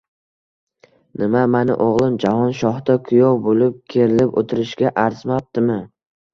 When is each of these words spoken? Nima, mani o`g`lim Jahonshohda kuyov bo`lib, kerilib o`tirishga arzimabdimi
Nima, 1.23 1.43
mani 1.55 1.75
o`g`lim 1.85 2.17
Jahonshohda 2.25 2.97
kuyov 3.11 3.39
bo`lib, 3.45 3.79
kerilib 3.97 4.37
o`tirishga 4.45 4.97
arzimabdimi 5.07 5.81